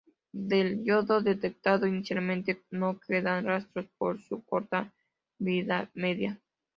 Del 0.33 0.83
yodo 0.83 1.21
detectado 1.21 1.85
inicialmente 1.85 2.63
no 2.71 2.99
quedan 2.99 3.45
rastros 3.45 3.85
por 3.99 4.19
su 4.19 4.43
corta 4.43 4.91
vida 5.37 5.91
media. 5.93 6.39